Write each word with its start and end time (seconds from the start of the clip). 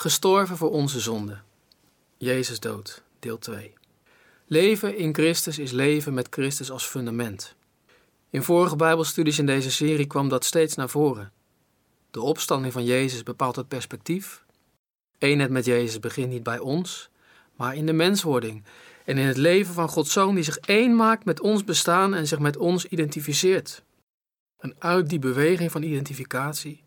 Gestorven 0.00 0.56
voor 0.56 0.70
onze 0.70 1.00
zonde. 1.00 1.38
Jezus 2.16 2.60
dood, 2.60 3.02
deel 3.18 3.38
2. 3.38 3.72
Leven 4.46 4.96
in 4.96 5.14
Christus 5.14 5.58
is 5.58 5.70
leven 5.70 6.14
met 6.14 6.26
Christus 6.30 6.70
als 6.70 6.86
fundament. 6.86 7.54
In 8.30 8.42
vorige 8.42 8.76
Bijbelstudies 8.76 9.38
in 9.38 9.46
deze 9.46 9.70
serie 9.70 10.06
kwam 10.06 10.28
dat 10.28 10.44
steeds 10.44 10.74
naar 10.74 10.88
voren. 10.88 11.32
De 12.10 12.20
opstanding 12.20 12.72
van 12.72 12.84
Jezus 12.84 13.22
bepaalt 13.22 13.56
het 13.56 13.68
perspectief. 13.68 14.44
Eenheid 15.18 15.50
met 15.50 15.64
Jezus 15.64 15.98
begint 15.98 16.30
niet 16.30 16.42
bij 16.42 16.58
ons, 16.58 17.10
maar 17.56 17.74
in 17.74 17.86
de 17.86 17.92
menswording 17.92 18.64
en 19.04 19.18
in 19.18 19.26
het 19.26 19.36
leven 19.36 19.74
van 19.74 19.88
Gods 19.88 20.12
Zoon 20.12 20.34
die 20.34 20.44
zich 20.44 20.58
één 20.58 20.96
maakt 20.96 21.24
met 21.24 21.40
ons 21.40 21.64
bestaan 21.64 22.14
en 22.14 22.26
zich 22.26 22.38
met 22.38 22.56
ons 22.56 22.84
identificeert. 22.84 23.82
En 24.58 24.74
uit 24.78 25.08
die 25.08 25.18
beweging 25.18 25.70
van 25.70 25.82
identificatie, 25.82 26.84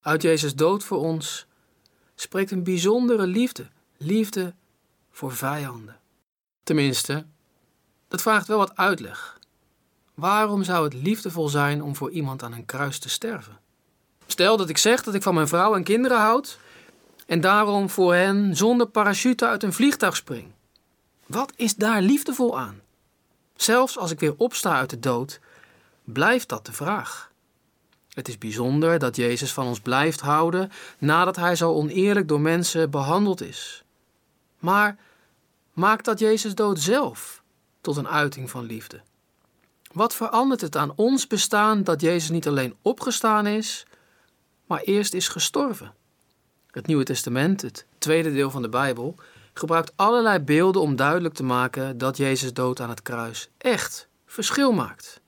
uit 0.00 0.22
Jezus 0.22 0.54
dood 0.54 0.84
voor 0.84 0.98
ons, 0.98 1.46
spreekt 2.14 2.50
een 2.50 2.62
bijzondere 2.62 3.26
liefde, 3.26 3.66
liefde 3.96 4.54
voor 5.10 5.32
vijanden. 5.32 6.00
Tenminste, 6.62 7.26
dat 8.08 8.22
vraagt 8.22 8.46
wel 8.46 8.58
wat 8.58 8.76
uitleg. 8.76 9.38
Waarom 10.14 10.64
zou 10.64 10.84
het 10.84 10.94
liefdevol 10.94 11.48
zijn 11.48 11.82
om 11.82 11.96
voor 11.96 12.10
iemand 12.10 12.42
aan 12.42 12.52
een 12.52 12.66
kruis 12.66 12.98
te 12.98 13.08
sterven? 13.08 13.58
Stel 14.26 14.56
dat 14.56 14.68
ik 14.68 14.78
zeg 14.78 15.02
dat 15.02 15.14
ik 15.14 15.22
van 15.22 15.34
mijn 15.34 15.48
vrouw 15.48 15.74
en 15.74 15.84
kinderen 15.84 16.18
houd 16.18 16.58
en 17.26 17.40
daarom 17.40 17.90
voor 17.90 18.14
hen 18.14 18.56
zonder 18.56 18.86
parachute 18.86 19.46
uit 19.46 19.62
een 19.62 19.72
vliegtuig 19.72 20.16
spring. 20.16 20.52
Wat 21.26 21.52
is 21.56 21.74
daar 21.74 22.02
liefdevol 22.02 22.58
aan? 22.58 22.80
Zelfs 23.56 23.98
als 23.98 24.10
ik 24.10 24.20
weer 24.20 24.34
opsta 24.36 24.76
uit 24.76 24.90
de 24.90 24.98
dood, 24.98 25.40
blijft 26.04 26.48
dat 26.48 26.66
de 26.66 26.72
vraag. 26.72 27.30
Het 28.14 28.28
is 28.28 28.38
bijzonder 28.38 28.98
dat 28.98 29.16
Jezus 29.16 29.52
van 29.52 29.66
ons 29.66 29.80
blijft 29.80 30.20
houden 30.20 30.70
nadat 30.98 31.36
hij 31.36 31.56
zo 31.56 31.72
oneerlijk 31.72 32.28
door 32.28 32.40
mensen 32.40 32.90
behandeld 32.90 33.40
is. 33.40 33.84
Maar 34.58 34.96
maakt 35.72 36.04
dat 36.04 36.18
Jezus 36.18 36.54
dood 36.54 36.80
zelf 36.80 37.42
tot 37.80 37.96
een 37.96 38.08
uiting 38.08 38.50
van 38.50 38.64
liefde? 38.64 39.00
Wat 39.92 40.14
verandert 40.14 40.60
het 40.60 40.76
aan 40.76 40.92
ons 40.96 41.26
bestaan 41.26 41.84
dat 41.84 42.00
Jezus 42.00 42.30
niet 42.30 42.48
alleen 42.48 42.76
opgestaan 42.82 43.46
is, 43.46 43.86
maar 44.66 44.80
eerst 44.80 45.14
is 45.14 45.28
gestorven? 45.28 45.94
Het 46.70 46.86
Nieuwe 46.86 47.04
Testament, 47.04 47.62
het 47.62 47.86
tweede 47.98 48.32
deel 48.32 48.50
van 48.50 48.62
de 48.62 48.68
Bijbel, 48.68 49.14
gebruikt 49.52 49.92
allerlei 49.96 50.38
beelden 50.38 50.82
om 50.82 50.96
duidelijk 50.96 51.34
te 51.34 51.42
maken 51.42 51.98
dat 51.98 52.16
Jezus 52.16 52.52
dood 52.52 52.80
aan 52.80 52.88
het 52.88 53.02
kruis 53.02 53.50
echt 53.58 54.08
verschil 54.26 54.72
maakt. 54.72 55.20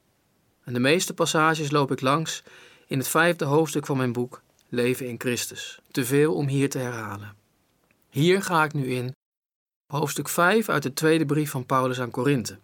En 0.65 0.73
de 0.73 0.81
meeste 0.81 1.15
passages 1.15 1.71
loop 1.71 1.91
ik 1.91 2.01
langs 2.01 2.43
in 2.87 2.99
het 2.99 3.09
vijfde 3.09 3.45
hoofdstuk 3.45 3.87
van 3.87 3.97
mijn 3.97 4.13
boek 4.13 4.43
Leven 4.69 5.07
in 5.07 5.21
Christus. 5.21 5.81
Te 5.91 6.05
veel 6.05 6.35
om 6.35 6.47
hier 6.47 6.71
te 6.71 6.79
herhalen. 6.79 7.37
Hier 8.11 8.43
ga 8.43 8.65
ik 8.65 8.73
nu 8.73 8.87
in 8.87 9.15
hoofdstuk 9.93 10.29
5 10.29 10.69
uit 10.69 10.83
de 10.83 10.93
tweede 10.93 11.27
brief 11.27 11.51
van 11.51 11.67
Paulus 11.67 12.01
aan 12.01 12.11
Korinthe. 12.11 12.59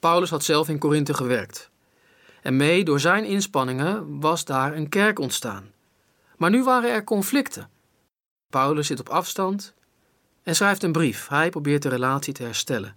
Paulus 0.00 0.30
had 0.30 0.44
zelf 0.44 0.68
in 0.68 0.78
Korinthe 0.78 1.14
gewerkt. 1.14 1.70
En 2.42 2.56
mee 2.56 2.84
door 2.84 3.00
zijn 3.00 3.24
inspanningen 3.24 4.20
was 4.20 4.44
daar 4.44 4.76
een 4.76 4.88
kerk 4.88 5.18
ontstaan. 5.18 5.72
Maar 6.36 6.50
nu 6.50 6.64
waren 6.64 6.90
er 6.90 7.04
conflicten. 7.04 7.70
Paulus 8.50 8.86
zit 8.86 9.00
op 9.00 9.08
afstand 9.08 9.74
en 10.42 10.56
schrijft 10.56 10.82
een 10.82 10.92
brief. 10.92 11.28
Hij 11.28 11.50
probeert 11.50 11.82
de 11.82 11.88
relatie 11.88 12.32
te 12.32 12.42
herstellen. 12.42 12.96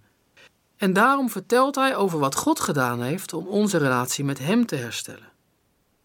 En 0.76 0.92
daarom 0.92 1.30
vertelt 1.30 1.74
hij 1.74 1.96
over 1.96 2.18
wat 2.18 2.36
God 2.36 2.60
gedaan 2.60 3.02
heeft 3.02 3.32
om 3.32 3.46
onze 3.46 3.78
relatie 3.78 4.24
met 4.24 4.38
Hem 4.38 4.66
te 4.66 4.76
herstellen. 4.76 5.31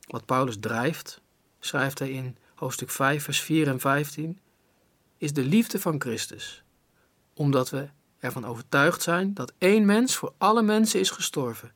Wat 0.07 0.25
Paulus 0.25 0.57
drijft, 0.59 1.21
schrijft 1.59 1.99
hij 1.99 2.09
in 2.09 2.37
hoofdstuk 2.55 2.89
5, 2.89 3.23
vers 3.23 3.39
4 3.39 3.67
en 3.67 3.79
15, 3.79 4.39
is 5.17 5.33
de 5.33 5.43
liefde 5.43 5.79
van 5.79 6.01
Christus. 6.01 6.63
Omdat 7.33 7.69
we 7.69 7.89
ervan 8.19 8.45
overtuigd 8.45 9.01
zijn 9.01 9.33
dat 9.33 9.53
één 9.57 9.85
mens 9.85 10.15
voor 10.15 10.33
alle 10.37 10.61
mensen 10.61 10.99
is 10.99 11.09
gestorven, 11.09 11.73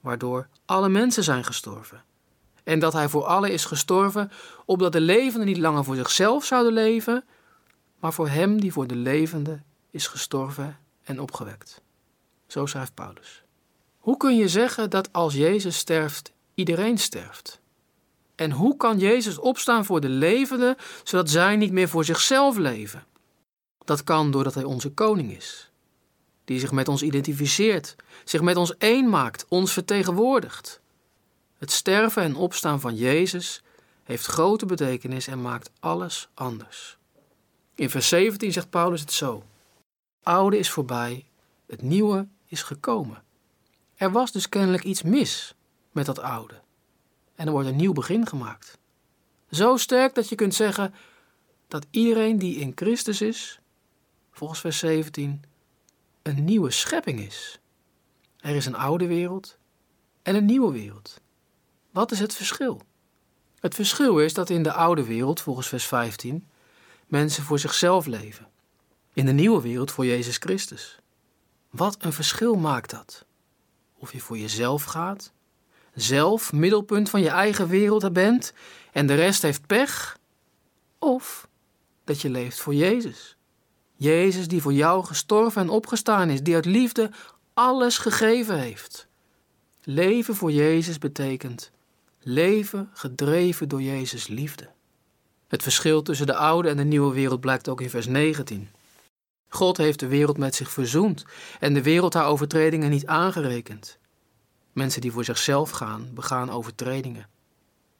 waardoor 0.00 0.48
alle 0.64 0.88
mensen 0.88 1.24
zijn 1.24 1.44
gestorven. 1.44 2.04
En 2.64 2.78
dat 2.78 2.92
hij 2.92 3.08
voor 3.08 3.24
alle 3.24 3.52
is 3.52 3.64
gestorven, 3.64 4.30
opdat 4.64 4.92
de 4.92 5.00
levenden 5.00 5.46
niet 5.46 5.58
langer 5.58 5.84
voor 5.84 5.96
zichzelf 5.96 6.44
zouden 6.44 6.72
leven, 6.72 7.24
maar 7.98 8.12
voor 8.12 8.28
hem 8.28 8.60
die 8.60 8.72
voor 8.72 8.86
de 8.86 8.96
levende 8.96 9.62
is 9.90 10.06
gestorven 10.06 10.78
en 11.02 11.20
opgewekt. 11.20 11.82
Zo 12.46 12.66
schrijft 12.66 12.94
Paulus. 12.94 13.42
Hoe 13.98 14.16
kun 14.16 14.36
je 14.36 14.48
zeggen 14.48 14.90
dat 14.90 15.12
als 15.12 15.34
Jezus 15.34 15.76
sterft, 15.76 16.32
iedereen 16.54 16.98
sterft? 16.98 17.60
En 18.38 18.50
hoe 18.50 18.76
kan 18.76 18.98
Jezus 18.98 19.38
opstaan 19.38 19.84
voor 19.84 20.00
de 20.00 20.08
levenden, 20.08 20.76
zodat 21.04 21.30
zij 21.30 21.56
niet 21.56 21.72
meer 21.72 21.88
voor 21.88 22.04
zichzelf 22.04 22.56
leven? 22.56 23.04
Dat 23.84 24.04
kan 24.04 24.30
doordat 24.30 24.54
Hij 24.54 24.64
onze 24.64 24.90
koning 24.90 25.36
is, 25.36 25.70
die 26.44 26.60
zich 26.60 26.72
met 26.72 26.88
ons 26.88 27.02
identificeert, 27.02 27.96
zich 28.24 28.40
met 28.40 28.56
ons 28.56 28.76
één 28.76 29.08
maakt, 29.08 29.46
ons 29.48 29.72
vertegenwoordigt. 29.72 30.80
Het 31.58 31.70
sterven 31.70 32.22
en 32.22 32.34
opstaan 32.34 32.80
van 32.80 32.94
Jezus 32.94 33.62
heeft 34.04 34.26
grote 34.26 34.66
betekenis 34.66 35.26
en 35.26 35.42
maakt 35.42 35.70
alles 35.80 36.28
anders. 36.34 36.96
In 37.74 37.90
vers 37.90 38.08
17 38.08 38.52
zegt 38.52 38.70
Paulus 38.70 39.00
het 39.00 39.12
zo: 39.12 39.44
Oude 40.22 40.58
is 40.58 40.70
voorbij, 40.70 41.24
het 41.66 41.82
nieuwe 41.82 42.28
is 42.46 42.62
gekomen. 42.62 43.22
Er 43.96 44.12
was 44.12 44.32
dus 44.32 44.48
kennelijk 44.48 44.84
iets 44.84 45.02
mis 45.02 45.54
met 45.92 46.06
dat 46.06 46.18
oude. 46.18 46.60
En 47.38 47.46
er 47.46 47.52
wordt 47.52 47.68
een 47.68 47.76
nieuw 47.76 47.92
begin 47.92 48.26
gemaakt. 48.26 48.78
Zo 49.50 49.76
sterk 49.76 50.14
dat 50.14 50.28
je 50.28 50.34
kunt 50.34 50.54
zeggen 50.54 50.94
dat 51.68 51.86
iedereen 51.90 52.38
die 52.38 52.56
in 52.56 52.72
Christus 52.74 53.20
is, 53.20 53.60
volgens 54.30 54.60
vers 54.60 54.78
17, 54.78 55.44
een 56.22 56.44
nieuwe 56.44 56.70
schepping 56.70 57.20
is. 57.20 57.60
Er 58.36 58.54
is 58.54 58.66
een 58.66 58.74
oude 58.74 59.06
wereld 59.06 59.58
en 60.22 60.34
een 60.34 60.44
nieuwe 60.44 60.72
wereld. 60.72 61.20
Wat 61.90 62.10
is 62.10 62.18
het 62.18 62.34
verschil? 62.34 62.80
Het 63.60 63.74
verschil 63.74 64.18
is 64.18 64.34
dat 64.34 64.50
in 64.50 64.62
de 64.62 64.72
oude 64.72 65.04
wereld, 65.04 65.40
volgens 65.40 65.68
vers 65.68 65.86
15, 65.86 66.48
mensen 67.06 67.42
voor 67.42 67.58
zichzelf 67.58 68.06
leven. 68.06 68.48
In 69.12 69.26
de 69.26 69.32
nieuwe 69.32 69.62
wereld 69.62 69.90
voor 69.90 70.06
Jezus 70.06 70.36
Christus. 70.36 70.98
Wat 71.70 71.96
een 72.04 72.12
verschil 72.12 72.54
maakt 72.54 72.90
dat? 72.90 73.24
Of 73.94 74.12
je 74.12 74.20
voor 74.20 74.38
jezelf 74.38 74.84
gaat, 74.84 75.32
zelf 76.00 76.52
middelpunt 76.52 77.10
van 77.10 77.20
je 77.20 77.28
eigen 77.28 77.68
wereld 77.68 78.12
bent 78.12 78.52
en 78.92 79.06
de 79.06 79.14
rest 79.14 79.42
heeft 79.42 79.66
pech, 79.66 80.18
of 80.98 81.48
dat 82.04 82.20
je 82.20 82.30
leeft 82.30 82.60
voor 82.60 82.74
Jezus. 82.74 83.36
Jezus 83.94 84.48
die 84.48 84.62
voor 84.62 84.72
jou 84.72 85.04
gestorven 85.04 85.62
en 85.62 85.68
opgestaan 85.68 86.30
is, 86.30 86.42
die 86.42 86.54
uit 86.54 86.64
liefde 86.64 87.10
alles 87.54 87.98
gegeven 87.98 88.58
heeft. 88.58 89.06
Leven 89.82 90.34
voor 90.34 90.52
Jezus 90.52 90.98
betekent 90.98 91.70
leven 92.22 92.90
gedreven 92.92 93.68
door 93.68 93.82
Jezus 93.82 94.26
liefde. 94.26 94.68
Het 95.48 95.62
verschil 95.62 96.02
tussen 96.02 96.26
de 96.26 96.34
oude 96.34 96.68
en 96.68 96.76
de 96.76 96.84
nieuwe 96.84 97.14
wereld 97.14 97.40
blijkt 97.40 97.68
ook 97.68 97.80
in 97.80 97.90
vers 97.90 98.06
19. 98.06 98.68
God 99.48 99.76
heeft 99.76 100.00
de 100.00 100.06
wereld 100.06 100.38
met 100.38 100.54
zich 100.54 100.70
verzoend 100.70 101.24
en 101.60 101.74
de 101.74 101.82
wereld 101.82 102.14
haar 102.14 102.26
overtredingen 102.26 102.90
niet 102.90 103.06
aangerekend. 103.06 103.97
Mensen 104.72 105.00
die 105.00 105.12
voor 105.12 105.24
zichzelf 105.24 105.70
gaan, 105.70 106.10
begaan 106.14 106.50
overtredingen. 106.50 107.28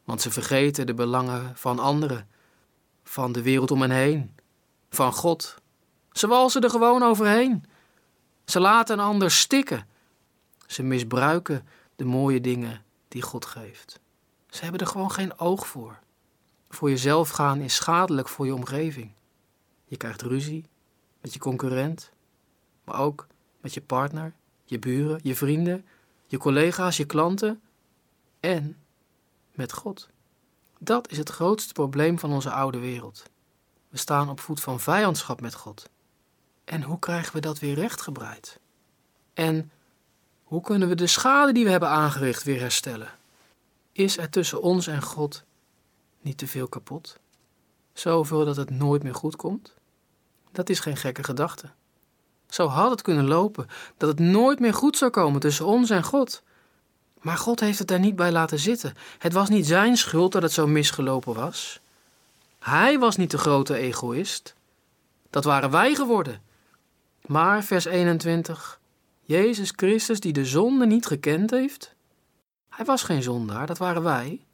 Want 0.05 0.23
ze 0.23 0.31
vergeten 0.31 0.87
de 0.87 0.95
belangen 0.95 1.57
van 1.57 1.79
anderen, 1.79 2.29
van 3.03 3.33
de 3.33 3.43
wereld 3.43 3.71
om 3.71 3.81
hen 3.81 3.91
heen, 3.91 4.35
van 4.91 5.13
God. 5.13 5.55
Ze 6.13 6.27
walsen 6.27 6.63
er 6.63 6.71
gewoon 6.71 7.03
overheen. 7.03 7.65
Ze 8.45 8.61
laten 8.61 8.99
een 8.99 9.05
ander 9.05 9.31
stikken. 9.31 9.87
Ze 10.67 10.83
misbruiken 10.83 11.67
de 11.97 12.05
mooie 12.05 12.41
dingen 12.41 12.83
die 13.09 13.23
God 13.23 13.47
geeft. 13.47 14.01
Ze 14.49 14.63
hebben 14.63 14.81
er 14.81 14.87
gewoon 14.87 15.11
geen 15.11 15.39
oog 15.39 15.67
voor. 15.67 15.99
Voor 16.69 16.91
jezelf 16.91 17.29
gaan 17.29 17.61
is 17.61 17.75
schadelijk 17.75 18.29
voor 18.29 18.47
je 18.47 18.55
omgeving. 18.55 19.13
Je 19.85 19.97
krijgt 19.97 20.23
ruzie 20.23 20.65
met 21.21 21.33
je 21.33 21.39
concurrent, 21.39 22.11
maar 22.85 23.01
ook 23.01 23.27
met 23.61 23.75
je 23.75 23.81
partner, 23.81 24.33
je 24.65 24.79
buren, 24.79 25.21
je 25.23 25.35
vrienden, 25.35 25.87
je 26.29 26.39
collega's, 26.39 26.97
je 26.97 27.05
klanten 27.05 27.61
en 28.41 28.77
met 29.53 29.73
God. 29.73 30.09
Dat 30.79 31.11
is 31.11 31.19
het 31.19 31.29
grootste 31.29 31.73
probleem 31.73 32.19
van 32.19 32.33
onze 32.33 32.51
oude 32.51 32.79
wereld. 32.79 33.23
We 33.89 33.99
staan 33.99 34.29
op 34.29 34.41
voet 34.41 34.61
van 34.61 34.81
vijandschap 34.81 35.41
met 35.41 35.55
God. 35.55 35.91
En 36.65 36.83
hoe 36.83 36.99
krijgen 36.99 37.33
we 37.33 37.41
dat 37.41 37.59
weer 37.59 37.75
rechtgebreid? 37.75 38.61
En 39.35 39.71
hoe 40.43 40.61
kunnen 40.61 40.89
we 40.89 40.95
de 40.95 41.07
schade 41.07 41.53
die 41.53 41.65
we 41.65 41.71
hebben 41.71 41.89
aangericht 41.89 42.43
weer 42.43 42.61
herstellen? 42.61 43.11
Is 43.93 44.19
er 44.19 44.31
tussen 44.31 44.63
ons 44.63 44.87
en 44.87 45.03
God 45.03 45.45
niet 46.21 46.39
te 46.39 46.47
veel 46.47 46.69
kapot? 46.69 47.19
Zoveel 47.93 48.45
dat 48.45 48.57
het 48.57 48.71
nooit 48.71 49.03
meer 49.03 49.15
goed 49.15 49.37
komt? 49.37 49.75
Dat 50.53 50.69
is 50.69 50.81
geen 50.81 50.97
gekke 50.97 51.25
gedachte. 51.25 51.71
Zo 52.49 52.67
had 52.67 52.91
het 52.91 53.03
kunnen 53.03 53.27
lopen 53.27 53.67
dat 53.97 54.09
het 54.09 54.19
nooit 54.19 54.61
meer 54.61 54.75
goed 54.75 54.97
zou 54.97 55.11
komen 55.11 55.41
tussen 55.41 55.67
ons 55.67 55.91
en 55.91 56.05
God. 56.05 56.43
Maar 57.21 57.37
God 57.37 57.61
heeft 57.61 57.79
het 57.79 57.89
daar 57.89 57.99
niet 57.99 58.17
bij 58.17 58.33
laten 58.33 58.59
zitten. 58.59 58.95
Het 59.19 59.33
was 59.33 59.49
niet 59.49 59.67
zijn 59.67 59.97
schuld 59.97 60.33
dat 60.33 60.43
het 60.43 60.53
zo 60.53 60.67
misgelopen 60.67 61.35
was. 61.35 61.81
Hij 62.59 62.99
was 62.99 63.17
niet 63.17 63.31
de 63.31 63.39
grote 63.39 63.77
egoïst. 63.77 64.55
Dat 65.31 65.45
waren 65.45 65.71
wij 65.71 65.95
geworden. 65.95 66.43
Maar, 67.27 67.65
vers 67.65 67.85
21, 67.85 68.81
Jezus 69.21 69.73
Christus 69.77 70.21
die 70.21 70.33
de 70.33 70.45
zonde 70.45 70.87
niet 70.87 71.07
gekend 71.07 71.51
heeft, 71.51 71.95
hij 72.69 72.85
was 72.85 73.03
geen 73.03 73.23
zondaar, 73.23 73.67
dat 73.67 73.79
waren 73.79 74.03
wij. 74.03 74.47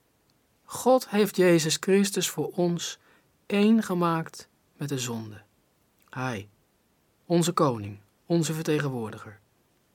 God 0.64 1.08
heeft 1.08 1.36
Jezus 1.36 1.76
Christus 1.80 2.30
voor 2.30 2.50
ons 2.54 2.98
één 3.46 3.82
gemaakt 3.82 4.48
met 4.76 4.88
de 4.88 4.98
zonde. 4.98 5.42
Hij, 6.10 6.48
onze 7.26 7.52
koning, 7.52 7.98
onze 8.26 8.52
vertegenwoordiger. 8.52 9.40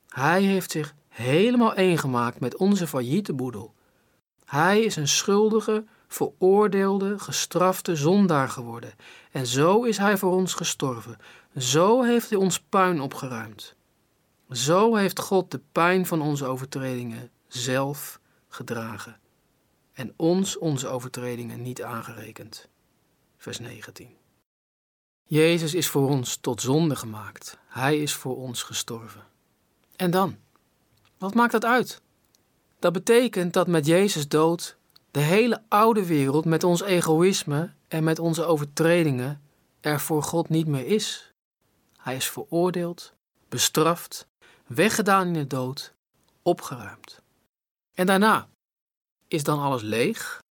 Hij 0.07 0.41
heeft 0.41 0.71
zich 0.71 0.95
helemaal 1.07 1.73
één 1.73 1.97
gemaakt 1.97 2.39
met 2.39 2.57
onze 2.57 2.87
failliete 2.87 3.33
boedel. 3.33 3.73
Hij 4.45 4.81
is 4.81 4.95
een 4.95 5.07
schuldige, 5.07 5.85
veroordeelde, 6.07 7.19
gestrafte 7.19 7.95
zondaar 7.95 8.49
geworden. 8.49 8.93
En 9.31 9.47
zo 9.47 9.83
is 9.83 9.97
hij 9.97 10.17
voor 10.17 10.31
ons 10.31 10.53
gestorven. 10.53 11.17
Zo 11.57 12.03
heeft 12.03 12.29
hij 12.29 12.39
ons 12.39 12.59
puin 12.59 13.01
opgeruimd. 13.01 13.75
Zo 14.51 14.95
heeft 14.95 15.19
God 15.19 15.51
de 15.51 15.61
pijn 15.71 16.05
van 16.05 16.21
onze 16.21 16.45
overtredingen 16.45 17.29
zelf 17.47 18.19
gedragen 18.47 19.19
en 19.93 20.13
ons 20.15 20.57
onze 20.57 20.87
overtredingen 20.87 21.61
niet 21.61 21.83
aangerekend. 21.83 22.69
Vers 23.37 23.59
19. 23.59 24.18
Jezus 25.29 25.73
is 25.73 25.87
voor 25.87 26.09
ons 26.09 26.35
tot 26.35 26.61
zonde 26.61 26.95
gemaakt. 26.95 27.57
Hij 27.67 27.99
is 27.99 28.13
voor 28.13 28.37
ons 28.37 28.63
gestorven. 28.63 29.23
En 29.95 30.11
dan? 30.11 30.37
Wat 31.17 31.33
maakt 31.33 31.51
dat 31.51 31.65
uit? 31.65 32.01
Dat 32.79 32.93
betekent 32.93 33.53
dat 33.53 33.67
met 33.67 33.85
Jezus 33.85 34.27
dood 34.27 34.77
de 35.11 35.19
hele 35.19 35.63
oude 35.67 36.05
wereld 36.05 36.45
met 36.45 36.63
ons 36.63 36.81
egoïsme 36.81 37.73
en 37.87 38.03
met 38.03 38.19
onze 38.19 38.43
overtredingen 38.43 39.41
er 39.79 39.99
voor 39.99 40.23
God 40.23 40.49
niet 40.49 40.67
meer 40.67 40.85
is. 40.85 41.31
Hij 41.97 42.15
is 42.15 42.29
veroordeeld, 42.29 43.13
bestraft, 43.49 44.27
weggedaan 44.67 45.27
in 45.27 45.33
de 45.33 45.47
dood, 45.47 45.93
opgeruimd. 46.41 47.21
En 47.93 48.05
daarna 48.05 48.47
is 49.27 49.43
dan 49.43 49.59
alles 49.59 49.81
leeg? 49.81 50.43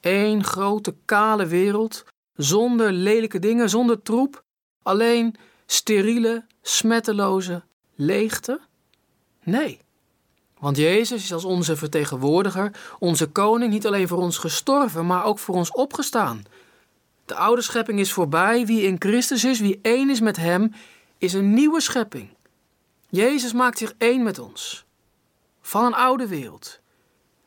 Eén 0.00 0.44
grote 0.44 0.94
kale 1.04 1.46
wereld, 1.46 2.04
zonder 2.38 2.92
lelijke 2.92 3.38
dingen, 3.38 3.70
zonder 3.70 4.02
troep, 4.02 4.44
alleen 4.82 5.34
steriele, 5.66 6.46
smetteloze 6.62 7.62
leegte? 7.94 8.60
Nee. 9.42 9.80
Want 10.58 10.76
Jezus 10.76 11.22
is 11.22 11.32
als 11.32 11.44
onze 11.44 11.76
vertegenwoordiger, 11.76 12.96
onze 12.98 13.26
koning, 13.26 13.72
niet 13.72 13.86
alleen 13.86 14.08
voor 14.08 14.18
ons 14.18 14.38
gestorven, 14.38 15.06
maar 15.06 15.24
ook 15.24 15.38
voor 15.38 15.54
ons 15.54 15.72
opgestaan. 15.72 16.42
De 17.24 17.34
oude 17.34 17.62
schepping 17.62 17.98
is 18.00 18.12
voorbij. 18.12 18.66
Wie 18.66 18.82
in 18.82 18.96
Christus 18.98 19.44
is, 19.44 19.60
wie 19.60 19.78
één 19.82 20.10
is 20.10 20.20
met 20.20 20.36
Hem, 20.36 20.72
is 21.18 21.32
een 21.32 21.54
nieuwe 21.54 21.80
schepping. 21.80 22.28
Jezus 23.08 23.52
maakt 23.52 23.78
zich 23.78 23.94
één 23.98 24.22
met 24.22 24.38
ons. 24.38 24.84
Van 25.60 25.84
een 25.84 25.94
oude 25.94 26.26
wereld, 26.26 26.80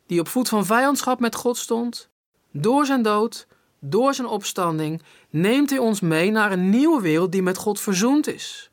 die 0.06 0.20
op 0.20 0.28
voet 0.28 0.48
van 0.48 0.66
vijandschap 0.66 1.20
met 1.20 1.34
God 1.34 1.56
stond, 1.56 2.08
door 2.50 2.86
zijn 2.86 3.02
dood, 3.02 3.46
door 3.84 4.14
zijn 4.14 4.28
opstanding, 4.28 5.02
neemt 5.30 5.70
Hij 5.70 5.78
ons 5.78 6.00
mee 6.00 6.30
naar 6.30 6.52
een 6.52 6.70
nieuwe 6.70 7.00
wereld 7.00 7.32
die 7.32 7.42
met 7.42 7.56
God 7.56 7.80
verzoend 7.80 8.26
is. 8.26 8.70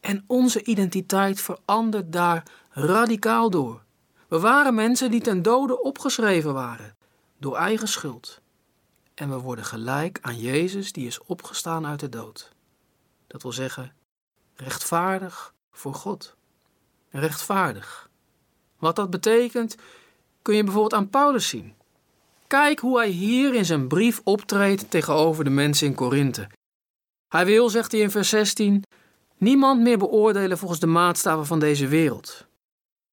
En 0.00 0.24
onze 0.26 0.64
identiteit 0.64 1.40
verandert 1.40 2.12
daar 2.12 2.42
radicaal 2.70 3.50
door. 3.50 3.82
We 4.28 4.40
waren 4.40 4.74
mensen 4.74 5.10
die 5.10 5.20
ten 5.20 5.42
dode 5.42 5.82
opgeschreven 5.82 6.54
waren, 6.54 6.96
door 7.38 7.56
eigen 7.56 7.88
schuld. 7.88 8.40
En 9.14 9.30
we 9.30 9.38
worden 9.38 9.64
gelijk 9.64 10.18
aan 10.22 10.38
Jezus 10.38 10.92
die 10.92 11.06
is 11.06 11.22
opgestaan 11.22 11.86
uit 11.86 12.00
de 12.00 12.08
dood. 12.08 12.52
Dat 13.26 13.42
wil 13.42 13.52
zeggen, 13.52 13.92
rechtvaardig 14.54 15.54
voor 15.70 15.94
God. 15.94 16.36
Rechtvaardig. 17.10 18.10
Wat 18.78 18.96
dat 18.96 19.10
betekent, 19.10 19.76
kun 20.42 20.56
je 20.56 20.64
bijvoorbeeld 20.64 20.94
aan 20.94 21.10
Paulus 21.10 21.48
zien. 21.48 21.75
Kijk 22.46 22.78
hoe 22.78 22.98
hij 22.98 23.08
hier 23.08 23.54
in 23.54 23.64
zijn 23.64 23.88
brief 23.88 24.20
optreedt 24.24 24.90
tegenover 24.90 25.44
de 25.44 25.50
mensen 25.50 25.86
in 25.86 25.94
Korinthe. 25.94 26.48
Hij 27.28 27.46
wil, 27.46 27.68
zegt 27.68 27.92
hij 27.92 28.00
in 28.00 28.10
vers 28.10 28.28
16, 28.28 28.82
niemand 29.36 29.80
meer 29.80 29.98
beoordelen 29.98 30.58
volgens 30.58 30.80
de 30.80 30.86
maatstaven 30.86 31.46
van 31.46 31.58
deze 31.58 31.86
wereld. 31.86 32.46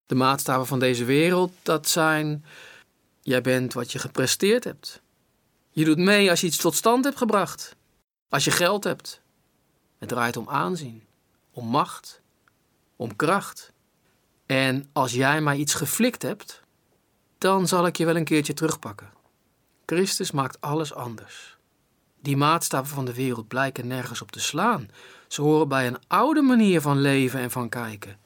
De 0.06 0.16
maatstaven 0.16 0.68
van 0.68 0.80
deze 0.80 1.06
wereld, 1.06 1.52
dat 1.62 1.90
zijn: 1.90 2.46
jij 3.22 3.42
bent 3.42 3.74
wat 3.74 3.92
je 3.92 4.00
gepresteerd 4.00 4.64
hebt. 4.64 5.02
Je 5.70 5.86
doet 5.86 5.98
mee 5.98 6.30
als 6.30 6.42
je 6.42 6.48
iets 6.48 6.58
tot 6.58 6.76
stand 6.76 7.04
hebt 7.04 7.18
gebracht. 7.18 7.76
Als 8.30 8.44
je 8.44 8.52
geld 8.52 8.84
hebt. 8.84 9.22
Het 9.98 10.10
draait 10.10 10.38
om 10.38 10.50
aanzien, 10.50 11.04
om 11.52 11.66
macht, 11.68 12.22
om 12.96 13.16
kracht. 13.16 13.72
En 14.46 14.90
als 14.92 15.12
jij 15.12 15.42
maar 15.42 15.56
iets 15.56 15.74
geflikt 15.74 16.22
hebt, 16.22 16.62
dan 17.38 17.68
zal 17.68 17.86
ik 17.86 17.98
je 17.98 18.06
wel 18.06 18.16
een 18.16 18.24
keertje 18.24 18.54
terugpakken. 18.54 19.10
Christus 19.86 20.32
maakt 20.32 20.62
alles 20.62 20.94
anders. 20.94 21.58
Die 22.22 22.38
maatstaven 22.38 22.96
van 22.96 23.06
de 23.06 23.14
wereld 23.14 23.48
blijken 23.48 23.88
nergens 23.88 24.22
op 24.22 24.32
te 24.32 24.40
slaan. 24.40 24.90
Ze 25.28 25.42
horen 25.42 25.68
bij 25.68 25.88
een 25.88 25.98
oude 26.08 26.42
manier 26.42 26.82
van 26.82 27.02
leven 27.02 27.40
en 27.40 27.52
van 27.52 27.70
kijken. 27.70 28.18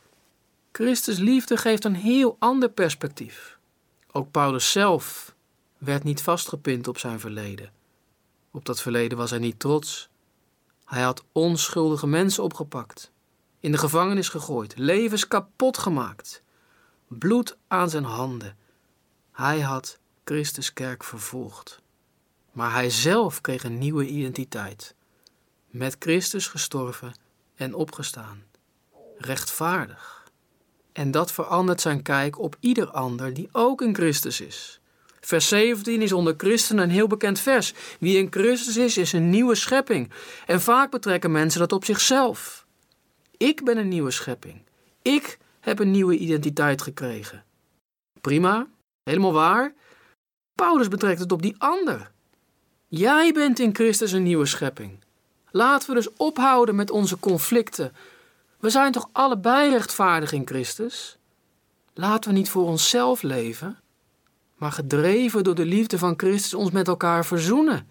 Christus 0.71 1.18
liefde 1.18 1.57
geeft 1.57 1.86
een 1.86 1.95
heel 1.95 2.36
ander 2.39 2.69
perspectief. 2.69 3.57
Ook 4.12 4.31
Paulus 4.31 4.71
zelf 4.71 5.36
werd 5.77 6.04
niet 6.04 6.21
vastgepind 6.21 6.88
op 6.88 6.98
zijn 6.98 7.19
verleden. 7.19 7.71
Op 8.51 8.65
dat 8.65 8.81
verleden 8.81 9.18
was 9.18 9.30
hij 9.30 9.39
niet 9.39 9.59
trots. 9.59 10.09
Hij 10.86 11.01
had 11.01 11.24
onschuldige 11.31 12.07
mensen 12.07 12.44
opgepakt, 12.44 13.12
in 13.59 13.71
de 13.71 13.77
gevangenis 13.77 14.30
gegooid, 14.30 14.77
levens 14.77 15.27
kapot 15.27 15.77
gemaakt, 15.77 16.44
bloed 17.07 17.57
aan 17.68 17.89
zijn 17.89 18.04
handen. 18.04 18.57
Hij 19.31 19.59
had 19.59 20.00
Christus 20.27 20.74
kerk 20.74 21.03
vervolgd. 21.03 21.81
Maar 22.51 22.74
hij 22.74 22.89
zelf 22.89 23.41
kreeg 23.41 23.63
een 23.63 23.77
nieuwe 23.77 24.07
identiteit. 24.07 24.95
Met 25.68 25.95
Christus 26.00 26.47
gestorven 26.47 27.13
en 27.56 27.74
opgestaan. 27.74 28.44
Rechtvaardig. 29.18 30.31
En 30.91 31.12
dat 31.12 31.31
verandert 31.31 31.81
zijn 31.81 32.01
kijk 32.01 32.39
op 32.39 32.57
ieder 32.59 32.91
ander 32.91 33.33
die 33.33 33.50
ook 33.51 33.81
in 33.81 33.95
Christus 33.95 34.41
is. 34.41 34.79
Vers 35.19 35.47
17 35.47 36.01
is 36.01 36.12
onder 36.12 36.33
christenen 36.38 36.83
een 36.83 36.89
heel 36.89 37.07
bekend 37.07 37.39
vers. 37.39 37.73
Wie 38.00 38.18
in 38.18 38.27
Christus 38.30 38.77
is, 38.77 38.97
is 38.97 39.13
een 39.13 39.30
nieuwe 39.30 39.56
schepping. 39.56 40.12
En 40.45 40.62
vaak 40.62 40.91
betrekken 40.91 41.31
mensen 41.31 41.59
dat 41.59 41.71
op 41.71 41.85
zichzelf. 41.85 42.66
Ik 43.37 43.63
ben 43.63 43.78
een 43.78 43.87
nieuwe 43.87 44.11
schepping. 44.11 44.61
Ik 45.01 45.37
heb 45.59 45.80
een 45.80 45.92
nieuwe 45.92 46.18
identiteit 46.18 46.81
gekregen. 46.81 47.44
Prima, 48.21 48.68
helemaal 49.04 49.33
waar. 49.33 49.73
Paulus 50.57 50.87
betrekt 50.87 51.19
het 51.19 51.31
op 51.31 51.42
die 51.42 51.56
ander. 51.57 52.11
Jij 52.87 53.31
bent 53.31 53.59
in 53.59 53.76
Christus 53.76 54.11
een 54.11 54.23
nieuwe 54.23 54.45
schepping. 54.45 54.99
Laten 55.52 55.90
we 55.90 55.95
dus 55.95 56.14
ophouden 56.14 56.76
met 56.76 56.92
onze 56.92 57.19
conflicten. 57.19 57.95
We 58.59 58.69
zijn 58.69 58.92
toch 58.92 59.09
allebei 59.11 59.69
rechtvaardig 59.69 60.31
in 60.31 60.47
Christus? 60.47 61.18
Laten 61.94 62.30
we 62.30 62.37
niet 62.37 62.49
voor 62.49 62.66
onszelf 62.66 63.21
leven, 63.21 63.80
maar 64.56 64.71
gedreven 64.71 65.44
door 65.44 65.56
de 65.56 65.66
liefde 65.66 65.97
van 65.97 66.14
Christus 66.18 66.54
ons 66.54 66.71
met 66.71 66.87
elkaar 66.87 67.26
verzoenen. 67.26 67.87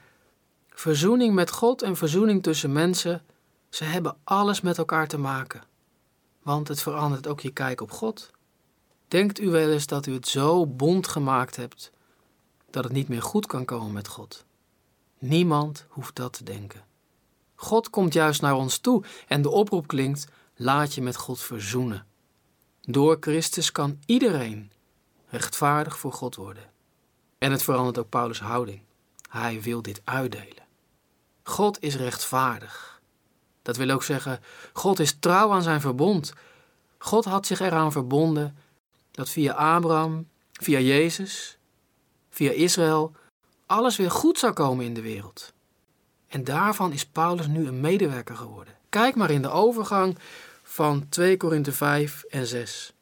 Verzoening 0.68 1.34
met 1.34 1.50
God 1.50 1.82
en 1.82 1.96
verzoening 1.96 2.42
tussen 2.42 2.72
mensen, 2.72 3.22
ze 3.68 3.84
hebben 3.84 4.16
alles 4.24 4.60
met 4.60 4.78
elkaar 4.78 5.08
te 5.08 5.18
maken. 5.18 5.62
Want 6.42 6.68
het 6.68 6.82
verandert 6.82 7.26
ook 7.26 7.40
je 7.40 7.50
kijk 7.50 7.80
op 7.80 7.90
God. 7.90 8.30
Denkt 9.08 9.40
u 9.40 9.50
wel 9.50 9.70
eens 9.70 9.86
dat 9.86 10.06
u 10.06 10.12
het 10.12 10.28
zo 10.28 10.66
bond 10.66 11.08
gemaakt 11.08 11.56
hebt 11.56 11.94
dat 12.76 12.84
het 12.84 12.92
niet 12.92 13.08
meer 13.08 13.22
goed 13.22 13.46
kan 13.46 13.64
komen 13.64 13.92
met 13.92 14.08
God? 14.08 14.44
Niemand 15.18 15.86
hoeft 15.88 16.16
dat 16.16 16.32
te 16.32 16.44
denken. 16.44 16.84
God 17.54 17.90
komt 17.90 18.12
juist 18.12 18.40
naar 18.40 18.54
ons 18.54 18.78
toe 18.78 19.04
en 19.26 19.42
de 19.42 19.50
oproep 19.50 19.86
klinkt: 19.86 20.26
laat 20.56 20.94
je 20.94 21.02
met 21.02 21.16
God 21.16 21.40
verzoenen. 21.40 22.06
Door 22.82 23.16
Christus 23.20 23.72
kan 23.72 23.98
iedereen 24.06 24.70
rechtvaardig 25.28 25.98
voor 25.98 26.12
God 26.12 26.34
worden. 26.34 26.70
En 27.38 27.50
het 27.50 27.62
verandert 27.62 27.98
ook 27.98 28.08
Paulus' 28.08 28.40
houding. 28.40 28.80
Hij 29.28 29.62
wil 29.62 29.82
dit 29.82 30.00
uitdelen. 30.04 30.64
God 31.42 31.82
is 31.82 31.96
rechtvaardig. 31.96 33.00
Dat 33.62 33.76
wil 33.76 33.90
ook 33.90 34.02
zeggen, 34.02 34.40
God 34.72 34.98
is 34.98 35.16
trouw 35.18 35.52
aan 35.52 35.62
zijn 35.62 35.80
verbond. 35.80 36.32
God 36.98 37.24
had 37.24 37.46
zich 37.46 37.60
eraan 37.60 37.92
verbonden 37.92 38.56
dat 39.10 39.28
via 39.28 39.52
Abraham, 39.52 40.28
via 40.52 40.78
Jezus, 40.78 41.55
via 42.36 42.50
Israël, 42.50 43.12
alles 43.66 43.96
weer 43.96 44.10
goed 44.10 44.38
zou 44.38 44.52
komen 44.52 44.84
in 44.84 44.94
de 44.94 45.00
wereld. 45.00 45.52
En 46.28 46.44
daarvan 46.44 46.92
is 46.92 47.06
Paulus 47.06 47.46
nu 47.46 47.66
een 47.66 47.80
medewerker 47.80 48.36
geworden. 48.36 48.74
Kijk 48.88 49.14
maar 49.14 49.30
in 49.30 49.42
de 49.42 49.50
overgang 49.50 50.18
van 50.62 51.08
2 51.08 51.36
Korinthe 51.36 51.72
5 51.72 52.22
en 52.22 52.46
6. 52.46 52.92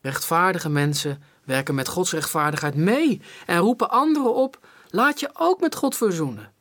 Rechtvaardige 0.00 0.68
mensen 0.68 1.22
werken 1.44 1.74
met 1.74 1.88
Gods 1.88 2.12
rechtvaardigheid 2.12 2.74
mee 2.74 3.20
en 3.46 3.58
roepen 3.58 3.90
anderen 3.90 4.34
op: 4.34 4.66
laat 4.90 5.20
je 5.20 5.30
ook 5.32 5.60
met 5.60 5.74
God 5.74 5.96
verzoenen. 5.96 6.52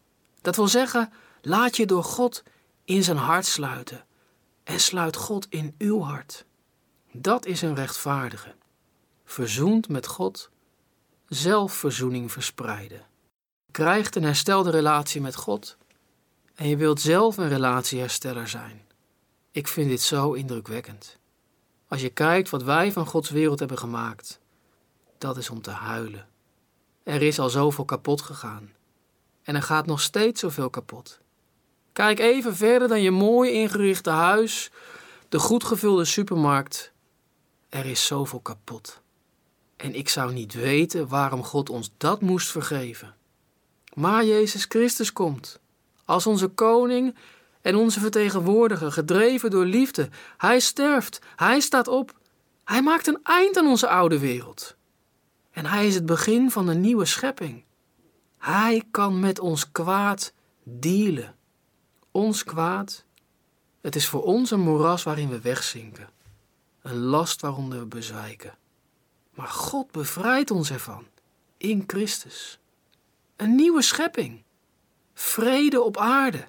Dat 0.41 0.55
wil 0.55 0.67
zeggen, 0.67 1.13
laat 1.41 1.77
je 1.77 1.85
door 1.85 2.03
God 2.03 2.43
in 2.83 3.03
zijn 3.03 3.17
hart 3.17 3.45
sluiten 3.45 4.05
en 4.63 4.79
sluit 4.79 5.15
God 5.15 5.47
in 5.50 5.75
uw 5.77 6.01
hart. 6.01 6.45
Dat 7.12 7.45
is 7.45 7.62
een 7.62 7.75
rechtvaardige. 7.75 8.55
Verzoend 9.24 9.89
met 9.89 10.07
God, 10.07 10.50
zelfverzoening 11.27 12.32
verspreiden. 12.32 13.05
Krijgt 13.72 14.15
een 14.15 14.24
herstelde 14.24 14.70
relatie 14.70 15.22
met 15.22 15.36
God 15.36 15.77
en 16.55 16.67
je 16.67 16.77
wilt 16.77 17.01
zelf 17.01 17.38
een 17.38 17.50
relatiehersteller 17.50 18.48
zijn. 18.48 18.82
Ik 19.51 19.67
vind 19.67 19.89
dit 19.89 20.01
zo 20.01 20.34
indrukwekkend. 20.34 21.20
Als 21.88 22.01
je 22.01 22.10
kijkt 22.10 22.50
wat 22.50 22.63
wij 22.63 22.91
van 22.91 23.05
Gods 23.05 23.29
wereld 23.29 23.60
hebben 23.60 23.77
gemaakt, 23.77 24.39
dat 25.17 25.38
is 25.38 25.50
om 25.50 25.62
te 25.62 25.72
huilen. 25.72 26.27
Er 27.03 27.22
is 27.22 27.39
al 27.39 27.50
zoveel 27.50 27.86
kapot 27.86 28.22
gegaan. 28.22 28.74
En 29.44 29.55
er 29.55 29.62
gaat 29.62 29.86
nog 29.86 30.01
steeds 30.01 30.39
zoveel 30.39 30.70
kapot. 30.70 31.20
Kijk 31.94 32.20
even 32.20 32.55
verder 32.55 32.88
dan 32.88 33.01
je 33.01 33.12
mooi 33.12 33.51
ingerichte 33.51 34.10
huis, 34.10 34.72
de 35.29 35.39
goed 35.39 35.63
gevulde 35.63 36.05
supermarkt. 36.05 36.91
Er 37.70 37.86
is 37.86 38.05
zoveel 38.05 38.39
kapot. 38.39 39.01
En 39.75 39.96
ik 39.96 40.10
zou 40.10 40.34
niet 40.34 40.53
weten 40.53 41.08
waarom 41.08 41.44
God 41.44 41.70
ons 41.70 41.91
dat 41.98 42.22
moest 42.22 42.51
vergeven. 42.51 43.15
Maar 43.94 44.25
Jezus 44.25 44.65
Christus 44.70 45.13
komt 45.13 45.60
als 46.05 46.27
onze 46.27 46.48
koning 46.48 47.15
en 47.62 47.75
onze 47.75 48.00
vertegenwoordiger, 48.00 48.91
gedreven 48.91 49.50
door 49.50 49.65
liefde. 49.65 50.10
Hij 50.38 50.60
sterft, 50.60 51.20
hij 51.36 51.60
staat 51.60 51.88
op, 51.88 52.20
hij 52.63 52.82
maakt 52.82 53.08
een 53.08 53.20
eind 53.24 53.58
aan 53.58 53.67
onze 53.67 53.88
oude 53.88 54.20
wereld. 54.20 54.75
En 55.51 55.65
hij 55.65 55.88
is 55.88 55.96
het 55.96 56.05
begin 56.05 56.51
van 56.51 56.67
een 56.67 56.82
nieuwe 56.82 57.05
schepping. 57.05 57.63
Hij 58.38 58.84
kan 58.91 59.20
met 59.20 59.39
ons 59.39 59.72
kwaad 59.72 60.34
dealen. 60.63 61.36
Ons 62.12 62.44
kwaad, 62.44 63.05
het 63.82 63.96
is 63.96 64.08
voor 64.08 64.24
ons 64.24 64.51
een 64.51 64.60
moeras 64.60 65.03
waarin 65.03 65.29
we 65.29 65.41
wegzinken. 65.41 66.10
Een 66.82 66.98
last 66.98 67.41
waaronder 67.41 67.79
we 67.79 67.86
bezwijken. 67.86 68.58
Maar 69.36 69.48
God 69.48 69.92
bevrijdt 69.92 70.51
ons 70.51 70.72
ervan, 70.72 71.08
in 71.58 71.84
Christus. 71.88 72.60
Een 73.36 73.56
nieuwe 73.56 73.82
schepping. 73.82 74.44
Vrede 75.13 75.82
op 75.82 75.98
aarde. 75.98 76.48